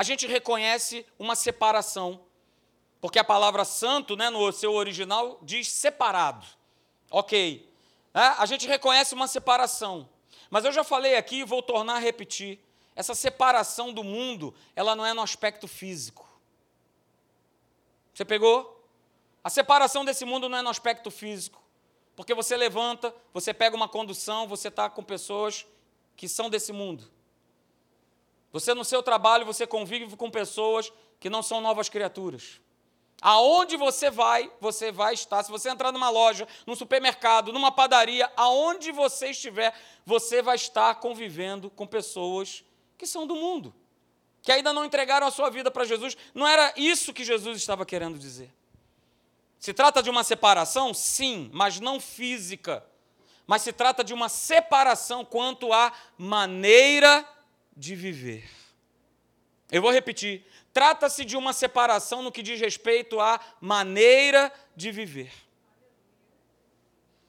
[0.00, 2.22] a gente reconhece uma separação.
[3.02, 6.46] Porque a palavra santo, né, no seu original, diz separado.
[7.10, 7.70] Ok.
[8.14, 10.08] É, a gente reconhece uma separação.
[10.48, 12.58] Mas eu já falei aqui e vou tornar a repetir.
[12.96, 16.26] Essa separação do mundo, ela não é no aspecto físico.
[18.14, 18.82] Você pegou?
[19.44, 21.62] A separação desse mundo não é no aspecto físico,
[22.16, 25.66] porque você levanta, você pega uma condução, você está com pessoas
[26.16, 27.19] que são desse mundo.
[28.52, 32.60] Você no seu trabalho, você convive com pessoas que não são novas criaturas.
[33.22, 35.42] Aonde você vai, você vai estar.
[35.42, 39.74] Se você entrar numa loja, num supermercado, numa padaria, aonde você estiver,
[40.06, 42.64] você vai estar convivendo com pessoas
[42.96, 43.74] que são do mundo,
[44.42, 46.16] que ainda não entregaram a sua vida para Jesus.
[46.34, 48.50] Não era isso que Jesus estava querendo dizer.
[49.58, 50.94] Se trata de uma separação?
[50.94, 52.82] Sim, mas não física.
[53.46, 57.28] Mas se trata de uma separação quanto à maneira
[57.76, 58.48] de viver.
[59.70, 60.44] Eu vou repetir.
[60.72, 65.32] Trata-se de uma separação no que diz respeito à maneira de viver.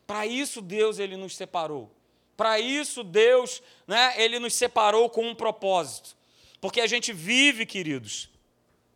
[0.06, 1.91] Para isso Deus ele nos separou.
[2.36, 6.17] Para isso Deus, né, ele nos separou com um propósito.
[6.60, 8.30] Porque a gente vive, queridos,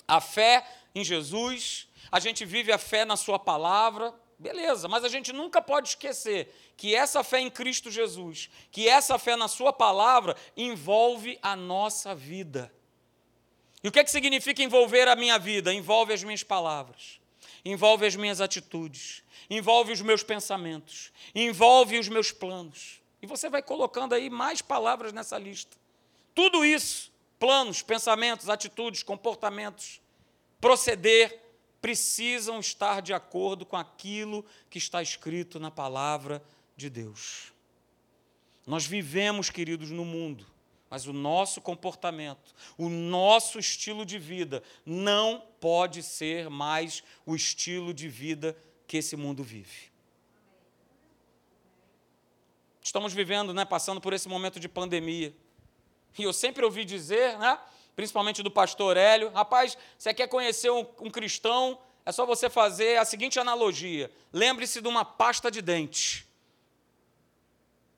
[0.08, 5.10] a fé em Jesus, a gente vive a fé na Sua palavra, beleza, mas a
[5.10, 9.72] gente nunca pode esquecer que essa fé em Cristo Jesus, que essa fé na Sua
[9.72, 12.72] palavra, envolve a nossa vida.
[13.84, 15.74] E o que, é que significa envolver a minha vida?
[15.74, 17.20] Envolve as minhas palavras,
[17.64, 23.00] envolve as minhas atitudes, envolve os meus pensamentos, envolve os meus planos.
[23.22, 25.78] E você vai colocando aí mais palavras nessa lista.
[26.34, 30.02] Tudo isso, planos, pensamentos, atitudes, comportamentos,
[30.60, 31.45] proceder,
[31.86, 36.44] precisam estar de acordo com aquilo que está escrito na palavra
[36.76, 37.54] de Deus.
[38.66, 40.48] Nós vivemos, queridos, no mundo,
[40.90, 47.94] mas o nosso comportamento, o nosso estilo de vida não pode ser mais o estilo
[47.94, 49.92] de vida que esse mundo vive.
[52.82, 55.36] Estamos vivendo, né, passando por esse momento de pandemia.
[56.18, 57.60] E eu sempre ouvi dizer, né,
[57.96, 59.32] principalmente do pastor Hélio.
[59.32, 61.80] Rapaz, você quer conhecer um, um cristão?
[62.06, 64.12] É só você fazer a seguinte analogia.
[64.32, 66.28] Lembre-se de uma pasta de dente.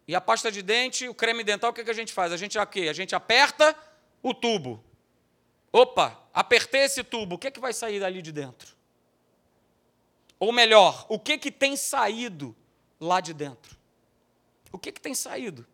[0.08, 2.32] E a pasta de dente, o creme dental, o que, que a gente faz?
[2.32, 2.88] A gente quê?
[2.88, 3.76] A gente aperta
[4.24, 4.82] o tubo.
[5.72, 8.76] Opa, apertei esse tubo, o que, que vai sair dali de dentro?
[10.40, 12.56] Ou melhor, o que, que tem saído
[13.00, 13.76] lá de dentro?
[14.72, 15.68] O que, que tem saído?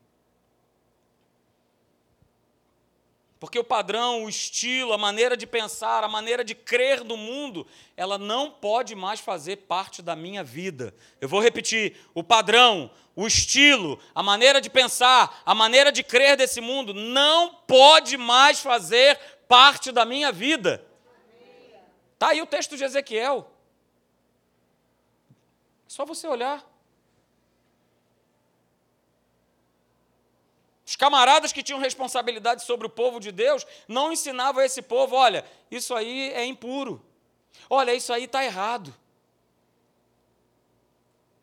[3.43, 7.67] Porque o padrão, o estilo, a maneira de pensar, a maneira de crer no mundo,
[7.97, 10.95] ela não pode mais fazer parte da minha vida.
[11.19, 16.37] Eu vou repetir: o padrão, o estilo, a maneira de pensar, a maneira de crer
[16.37, 20.81] desse mundo não pode mais fazer parte da minha vida.
[22.13, 23.51] Está aí o texto de Ezequiel.
[25.85, 26.65] É só você olhar.
[31.03, 35.43] Camaradas que tinham responsabilidade sobre o povo de Deus não ensinavam a esse povo: olha,
[35.69, 37.03] isso aí é impuro.
[37.69, 38.95] Olha, isso aí está errado.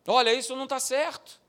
[0.07, 1.39] Olha, isso não está certo.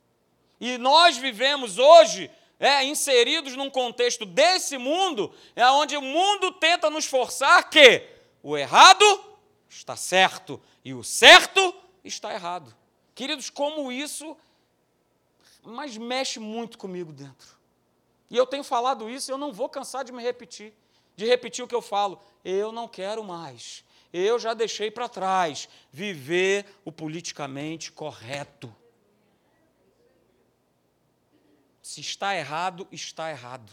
[0.61, 6.91] E nós vivemos hoje é, inseridos num contexto desse mundo, é onde o mundo tenta
[6.91, 8.07] nos forçar que
[8.43, 9.25] o errado
[9.71, 12.77] está certo e o certo está errado.
[13.15, 14.37] Queridos, como isso,
[15.63, 17.62] mas mexe muito comigo dentro.
[18.33, 20.73] E eu tenho falado isso eu não vou cansar de me repetir,
[21.15, 22.19] de repetir o que eu falo.
[22.43, 23.85] Eu não quero mais.
[24.11, 28.75] Eu já deixei para trás viver o politicamente correto.
[31.83, 33.71] Se está errado, está errado.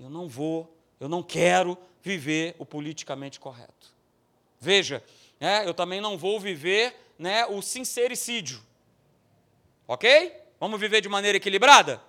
[0.00, 3.94] Eu não vou, eu não quero viver o politicamente correto.
[4.58, 5.04] Veja,
[5.38, 8.60] é, eu também não vou viver né, o sincericídio.
[9.86, 10.49] Ok?
[10.60, 12.02] Vamos viver de maneira equilibrada?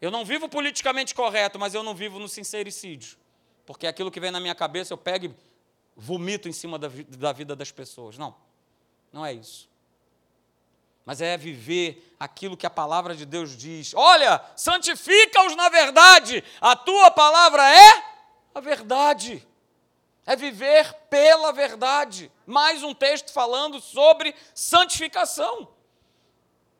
[0.00, 3.18] Eu não vivo politicamente correto, mas eu não vivo no sincericídio.
[3.66, 5.34] Porque aquilo que vem na minha cabeça eu pego e
[5.94, 8.16] vomito em cima da, da vida das pessoas.
[8.16, 8.34] Não,
[9.12, 9.68] não é isso.
[11.04, 13.92] Mas é viver aquilo que a palavra de Deus diz.
[13.94, 18.04] Olha, santifica-os na verdade, a tua palavra é
[18.54, 19.46] a verdade.
[20.24, 22.32] É viver pela verdade.
[22.46, 25.73] Mais um texto falando sobre santificação.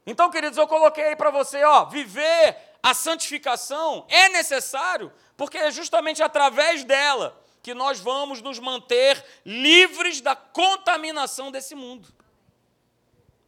[0.06, 5.70] Então, queridos, eu coloquei aí para você, ó, viver a santificação é necessário, porque é
[5.70, 12.12] justamente através dela que nós vamos nos manter livres da contaminação desse mundo.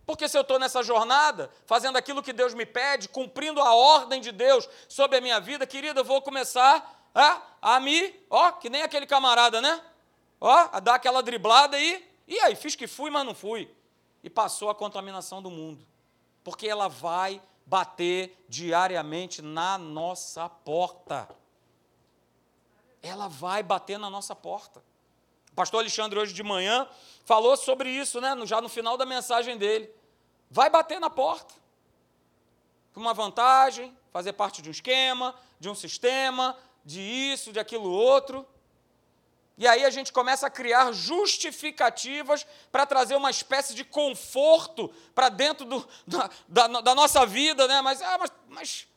[0.07, 4.21] Porque se eu estou nessa jornada, fazendo aquilo que Deus me pede, cumprindo a ordem
[4.21, 8.71] de Deus sobre a minha vida, querida, eu vou começar a, a me, ó, que
[8.71, 9.83] nem aquele camarada, né?
[10.41, 13.71] Ó, a dar aquela driblada aí, e aí, fiz que fui, mas não fui.
[14.23, 15.87] E passou a contaminação do mundo.
[16.47, 21.29] Porque ela vai bater diariamente na nossa porta
[23.09, 24.83] ela vai bater na nossa porta.
[25.53, 26.89] O pastor Alexandre, hoje de manhã,
[27.25, 28.35] falou sobre isso, né?
[28.45, 29.91] já no final da mensagem dele.
[30.51, 31.55] Vai bater na porta.
[32.93, 37.91] Com uma vantagem, fazer parte de um esquema, de um sistema, de isso, de aquilo
[37.91, 38.47] outro.
[39.59, 45.31] E aí a gente começa a criar justificativas para trazer uma espécie de conforto para
[45.31, 47.81] dentro do, da, da, da, nossa vida, né?
[47.81, 48.89] Mas, ah, mas, mas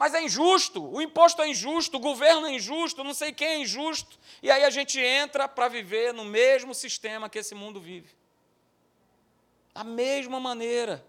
[0.00, 3.58] mas é injusto, o imposto é injusto, o governo é injusto, não sei quem é
[3.58, 4.18] injusto.
[4.42, 8.08] E aí a gente entra para viver no mesmo sistema que esse mundo vive.
[9.74, 11.04] Da mesma maneira.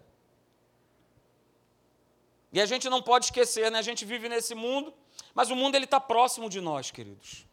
[2.52, 3.78] E a gente não pode esquecer, né?
[3.78, 4.92] A gente vive nesse mundo,
[5.34, 7.46] mas o mundo ele está próximo de nós, queridos.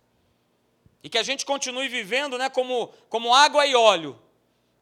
[1.04, 2.50] E que a gente continue vivendo, né?
[2.50, 4.20] Como, como água e óleo.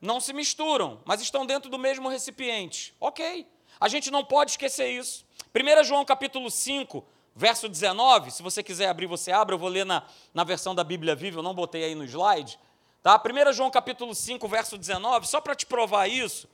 [0.01, 2.93] Não se misturam, mas estão dentro do mesmo recipiente.
[2.99, 3.47] Ok.
[3.79, 5.25] A gente não pode esquecer isso.
[5.53, 9.85] 1 João capítulo 5, verso 19, se você quiser abrir, você abre, eu vou ler
[9.85, 10.03] na,
[10.33, 12.59] na versão da Bíblia Viva, eu não botei aí no slide.
[13.03, 13.21] Tá?
[13.23, 16.49] 1 João capítulo 5, verso 19, só para te provar isso,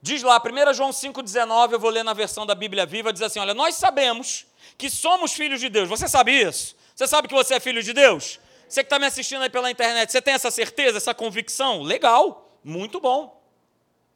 [0.00, 3.22] diz lá, 1 João 5, 19, eu vou ler na versão da Bíblia Viva, diz
[3.22, 6.76] assim, olha, nós sabemos que somos filhos de Deus, você sabe isso?
[6.94, 8.38] Você sabe que você é filho de Deus?
[8.68, 11.82] Você que está me assistindo aí pela internet, você tem essa certeza, essa convicção?
[11.82, 13.42] Legal, muito bom.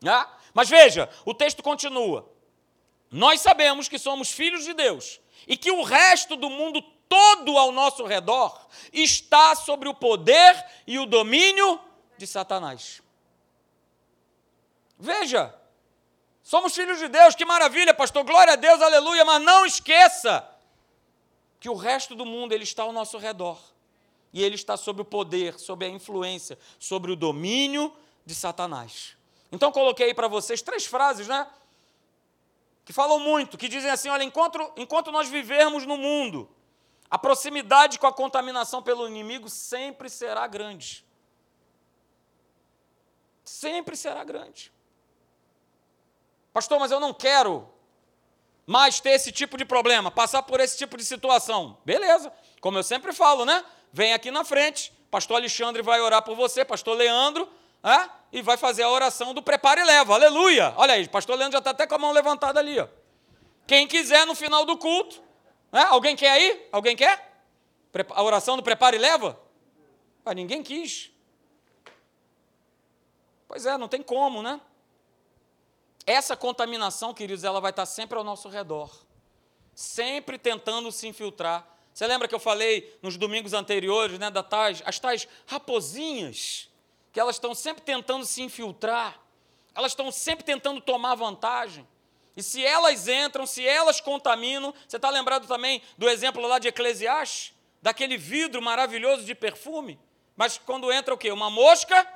[0.06, 2.30] Ah, mas veja, o texto continua.
[3.10, 7.72] Nós sabemos que somos filhos de Deus e que o resto do mundo todo ao
[7.72, 11.80] nosso redor está sobre o poder e o domínio
[12.16, 13.02] de Satanás.
[14.98, 15.54] Veja,
[16.42, 20.46] somos filhos de Deus, que maravilha, pastor, glória a Deus, aleluia, mas não esqueça
[21.60, 23.58] que o resto do mundo ele está ao nosso redor.
[24.32, 27.92] E ele está sob o poder, sob a influência, sobre o domínio
[28.24, 29.16] de Satanás.
[29.50, 31.46] Então coloquei para vocês três frases, né?
[32.88, 36.48] que falam muito, que dizem assim: olha, enquanto, enquanto nós vivermos no mundo,
[37.10, 41.04] a proximidade com a contaminação pelo inimigo sempre será grande.
[43.44, 44.72] Sempre será grande.
[46.50, 47.68] Pastor, mas eu não quero
[48.68, 51.78] mais ter esse tipo de problema, passar por esse tipo de situação.
[51.86, 53.64] Beleza, como eu sempre falo, né?
[53.90, 57.48] Vem aqui na frente, pastor Alexandre vai orar por você, pastor Leandro,
[57.82, 58.10] é?
[58.30, 60.12] e vai fazer a oração do prepara e leva.
[60.12, 60.74] Aleluia!
[60.76, 62.78] Olha aí, pastor Leandro já está até com a mão levantada ali.
[62.78, 62.86] Ó.
[63.66, 65.22] Quem quiser no final do culto.
[65.72, 65.80] É?
[65.84, 66.68] Alguém quer aí?
[66.70, 67.42] Alguém quer?
[68.10, 69.40] A oração do prepara e leva?
[70.26, 71.10] Ah, ninguém quis.
[73.48, 74.60] Pois é, não tem como, né?
[76.08, 78.90] Essa contaminação, queridos, ela vai estar sempre ao nosso redor.
[79.74, 81.68] Sempre tentando se infiltrar.
[81.92, 86.70] Você lembra que eu falei nos domingos anteriores, né, da tais, as tais raposinhas
[87.12, 89.20] que elas estão sempre tentando se infiltrar,
[89.74, 91.86] elas estão sempre tentando tomar vantagem.
[92.34, 96.68] E se elas entram, se elas contaminam, você está lembrado também do exemplo lá de
[96.68, 97.52] Eclesiastes?
[97.82, 100.00] Daquele vidro maravilhoso de perfume?
[100.34, 101.30] Mas quando entra o quê?
[101.30, 102.10] Uma mosca,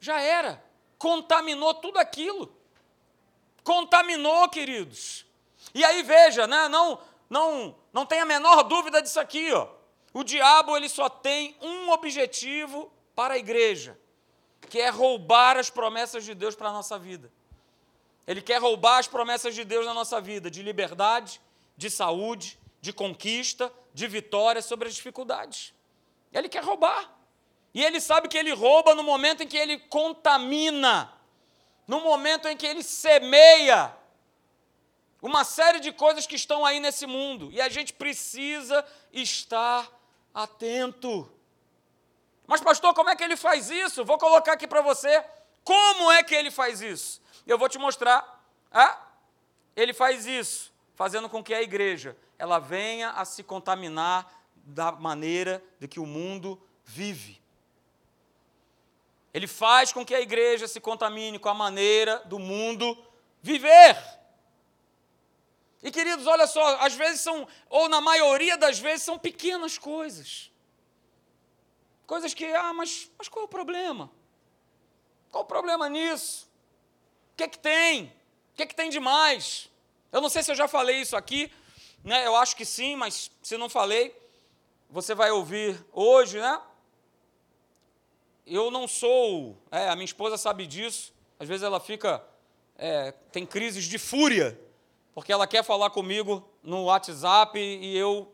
[0.00, 0.64] já era.
[0.96, 2.63] Contaminou tudo aquilo.
[3.64, 5.26] Contaminou, queridos.
[5.74, 6.68] E aí veja, né?
[6.68, 9.50] não, não, não tem a menor dúvida disso aqui.
[9.52, 9.66] Ó.
[10.12, 13.98] O diabo ele só tem um objetivo para a igreja,
[14.68, 17.32] que é roubar as promessas de Deus para a nossa vida.
[18.26, 21.40] Ele quer roubar as promessas de Deus na nossa vida, de liberdade,
[21.76, 25.74] de saúde, de conquista, de vitória sobre as dificuldades.
[26.32, 27.10] Ele quer roubar.
[27.72, 31.12] E ele sabe que ele rouba no momento em que ele contamina,
[31.86, 33.94] no momento em que ele semeia
[35.20, 37.50] uma série de coisas que estão aí nesse mundo.
[37.50, 39.90] E a gente precisa estar
[40.34, 41.30] atento.
[42.46, 44.04] Mas, pastor, como é que ele faz isso?
[44.04, 45.24] Vou colocar aqui para você.
[45.62, 47.22] Como é que ele faz isso?
[47.46, 48.44] Eu vou te mostrar.
[48.70, 49.00] Ah,
[49.74, 55.62] ele faz isso, fazendo com que a igreja ela venha a se contaminar da maneira
[55.78, 57.40] de que o mundo vive.
[59.34, 62.96] Ele faz com que a igreja se contamine com a maneira do mundo
[63.42, 63.98] viver.
[65.82, 70.52] E queridos, olha só, às vezes são, ou na maioria das vezes, são pequenas coisas.
[72.06, 74.08] Coisas que, ah, mas, mas qual é o problema?
[75.32, 76.48] Qual o problema nisso?
[77.32, 78.04] O que é que tem?
[78.52, 79.68] O que é que tem de mais?
[80.12, 81.50] Eu não sei se eu já falei isso aqui,
[82.04, 82.24] né?
[82.24, 84.16] Eu acho que sim, mas se não falei,
[84.88, 86.62] você vai ouvir hoje, né?
[88.46, 92.22] Eu não sou, é, a minha esposa sabe disso, às vezes ela fica,
[92.76, 94.58] é, tem crises de fúria
[95.14, 98.32] porque ela quer falar comigo no WhatsApp e eu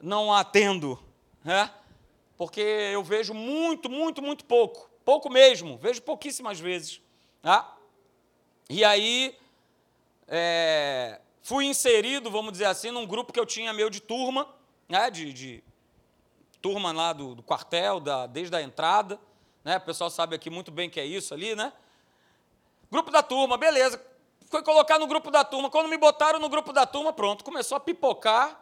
[0.00, 0.98] não a atendo,
[1.44, 1.70] né?
[2.38, 7.02] Porque eu vejo muito, muito, muito pouco, pouco mesmo, vejo pouquíssimas vezes,
[7.42, 7.62] né?
[8.70, 9.36] E aí
[10.26, 14.48] é, fui inserido, vamos dizer assim, num grupo que eu tinha meu de turma,
[14.88, 15.10] né?
[15.10, 15.64] De, de
[16.64, 19.20] turma lá do, do quartel, da, desde a entrada,
[19.62, 19.76] né?
[19.76, 21.70] O pessoal sabe aqui muito bem que é isso ali, né?
[22.90, 24.00] Grupo da turma, beleza
[24.54, 25.68] foi colocar no grupo da turma.
[25.68, 28.60] Quando me botaram no grupo da turma, pronto, começou a pipocar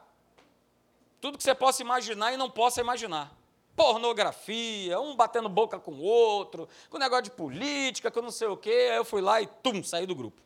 [1.21, 3.31] tudo que você possa imaginar e não possa imaginar.
[3.77, 8.57] Pornografia, um batendo boca com o outro, com negócio de política, com não sei o
[8.57, 8.89] quê.
[8.91, 10.43] Aí eu fui lá e, tum, saí do grupo.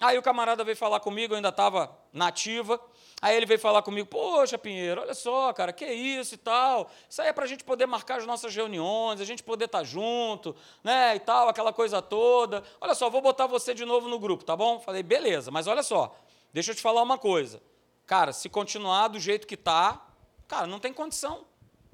[0.00, 2.80] Aí o camarada veio falar comigo, eu ainda estava nativa.
[3.20, 6.90] Aí ele veio falar comigo, poxa, Pinheiro, olha só, cara, que isso e tal.
[7.06, 9.80] Isso aí é para a gente poder marcar as nossas reuniões, a gente poder estar
[9.80, 12.64] tá junto, né, e tal, aquela coisa toda.
[12.80, 14.80] Olha só, vou botar você de novo no grupo, tá bom?
[14.80, 16.16] Falei, beleza, mas olha só,
[16.50, 17.62] deixa eu te falar uma coisa.
[18.06, 20.02] Cara, se continuar do jeito que tá,
[20.48, 21.44] cara, não tem condição.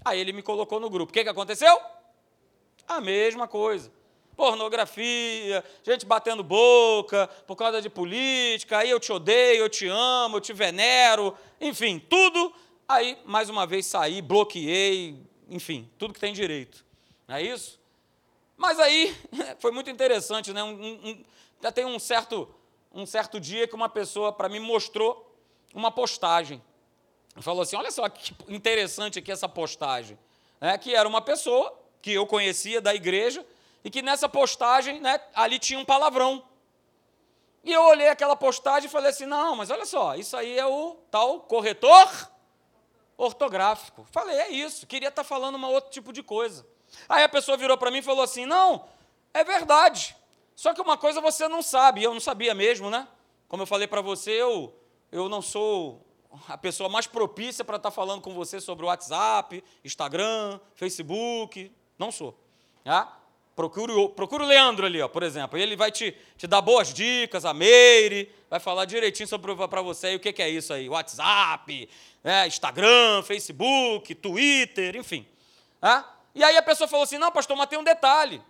[0.05, 1.11] Aí ele me colocou no grupo.
[1.11, 1.77] O que, que aconteceu?
[2.87, 3.96] A mesma coisa
[4.37, 10.37] pornografia, gente batendo boca por causa de política, aí eu te odeio, eu te amo,
[10.37, 12.53] eu te venero, enfim, tudo.
[12.89, 15.19] Aí, mais uma vez, saí, bloqueei,
[15.49, 16.85] enfim, tudo que tem direito.
[17.27, 17.81] Não é isso?
[18.57, 19.17] Mas aí,
[19.59, 20.63] foi muito interessante, né?
[20.63, 21.25] Um, um,
[21.63, 22.49] já tem um certo,
[22.93, 25.35] um certo dia que uma pessoa para mim mostrou
[25.75, 26.63] uma postagem.
[27.41, 30.19] Falou assim: olha só que interessante aqui essa postagem.
[30.61, 33.45] É, que era uma pessoa que eu conhecia da igreja,
[33.87, 36.43] e que nessa postagem, né, ali tinha um palavrão.
[37.63, 40.67] E eu olhei aquela postagem e falei assim: não, mas olha só, isso aí é
[40.67, 42.33] o tal corretor
[43.17, 44.05] ortográfico.
[44.11, 46.67] Falei, é isso, queria estar tá falando uma outro tipo de coisa.
[47.09, 48.89] Aí a pessoa virou para mim e falou assim: não,
[49.33, 50.17] é verdade.
[50.57, 53.07] Só que uma coisa você não sabe, e eu não sabia mesmo, né?
[53.47, 54.77] Como eu falei para você, eu,
[55.13, 56.05] eu não sou
[56.49, 61.73] a pessoa mais propícia para estar tá falando com você sobre o WhatsApp, Instagram, Facebook.
[61.97, 62.37] Não sou.
[62.83, 63.26] Tá?
[63.57, 65.59] Procure procure o Leandro ali, ó, por exemplo.
[65.59, 69.27] Ele vai te, te dar boas dicas, a Meire, vai falar direitinho
[69.67, 70.91] para você aí o que, que, é isso aí.
[70.91, 71.89] WhatsApp,
[72.23, 75.27] né, Instagram, Facebook, Twitter, enfim.
[75.81, 76.05] Ah?
[76.35, 78.43] E aí a pessoa falou assim: não, pastor, mas tem um detalhe.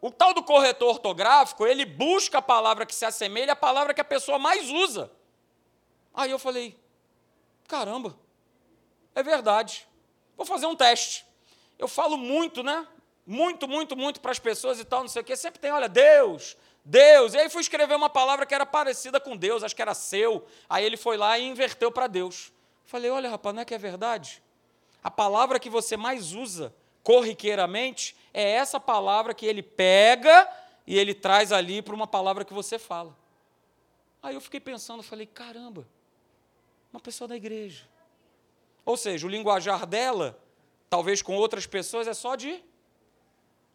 [0.00, 4.00] O tal do corretor ortográfico, ele busca a palavra que se assemelha à palavra que
[4.00, 5.10] a pessoa mais usa.
[6.14, 6.78] Aí eu falei:
[7.66, 8.16] caramba,
[9.16, 9.84] é verdade.
[10.36, 11.26] Vou fazer um teste.
[11.76, 12.86] Eu falo muito, né?
[13.26, 15.36] Muito, muito, muito para as pessoas e tal, não sei o quê.
[15.36, 17.34] Sempre tem, olha, Deus, Deus.
[17.34, 20.46] E aí fui escrever uma palavra que era parecida com Deus, acho que era seu.
[20.68, 22.52] Aí ele foi lá e inverteu para Deus.
[22.84, 24.42] Falei, olha, rapaz, não é que é verdade?
[25.02, 30.48] A palavra que você mais usa corriqueiramente é essa palavra que ele pega
[30.86, 33.16] e ele traz ali para uma palavra que você fala.
[34.22, 35.86] Aí eu fiquei pensando, falei, caramba,
[36.92, 37.88] uma pessoa da igreja.
[38.84, 40.38] Ou seja, o linguajar dela,
[40.88, 42.62] talvez com outras pessoas, é só de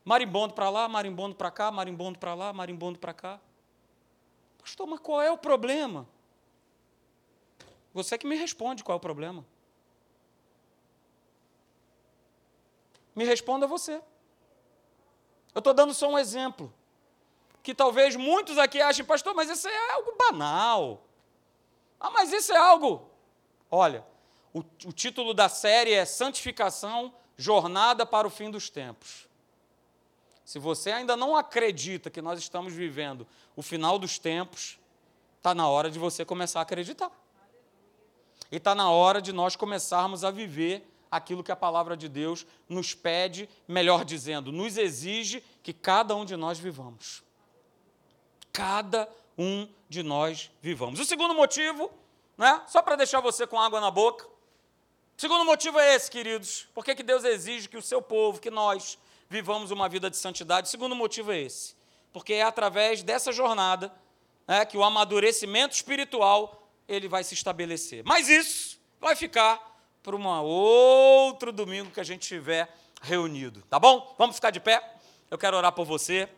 [0.07, 3.41] Marimbondo para lá, marimbondo para cá, marimbondo para lá, marimbondo para cá.
[4.57, 6.07] Pastor, mas qual é o problema?
[7.93, 9.45] Você que me responde qual é o problema.
[13.13, 14.01] Me responda você.
[15.53, 16.73] Eu estou dando só um exemplo.
[17.61, 21.03] Que talvez muitos aqui achem, pastor, mas isso é algo banal.
[21.99, 23.11] Ah, mas isso é algo.
[23.69, 24.07] Olha,
[24.53, 29.26] o, o título da série é Santificação Jornada para o Fim dos Tempos.
[30.47, 34.79] Se você ainda não acredita que nós estamos vivendo o final dos tempos,
[35.35, 37.11] está na hora de você começar a acreditar.
[38.49, 42.47] E está na hora de nós começarmos a viver aquilo que a palavra de Deus
[42.69, 47.21] nos pede, melhor dizendo, nos exige que cada um de nós vivamos.
[48.53, 51.01] Cada um de nós vivamos.
[51.01, 51.91] O segundo motivo,
[52.37, 56.69] né, só para deixar você com água na boca, o segundo motivo é esse, queridos.
[56.73, 58.97] Por que Deus exige que o seu povo, que nós,
[59.29, 60.67] vivamos uma vida de santidade.
[60.67, 61.75] O segundo motivo é esse,
[62.11, 63.91] porque é através dessa jornada
[64.47, 68.03] né, que o amadurecimento espiritual ele vai se estabelecer.
[68.05, 69.59] Mas isso vai ficar
[70.01, 74.15] para um outro domingo que a gente estiver reunido, tá bom?
[74.17, 74.81] Vamos ficar de pé?
[75.29, 76.29] Eu quero orar por você.